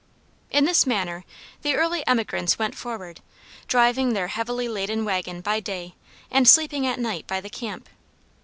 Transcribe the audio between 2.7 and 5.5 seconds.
forward, driving their heavily laden wagon